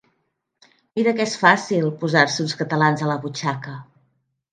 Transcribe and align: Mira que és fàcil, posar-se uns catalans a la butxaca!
Mira 0.99 1.11
que 1.19 1.27
és 1.29 1.35
fàcil, 1.41 1.85
posar-se 1.99 2.41
uns 2.45 2.55
catalans 2.63 3.05
a 3.05 3.11
la 3.11 3.19
butxaca! 3.27 3.75